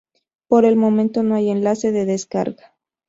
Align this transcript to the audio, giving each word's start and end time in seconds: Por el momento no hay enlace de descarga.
Por 0.47 0.65
el 0.65 0.77
momento 0.77 1.21
no 1.21 1.35
hay 1.35 1.51
enlace 1.51 1.91
de 1.91 2.05
descarga. 2.05 2.73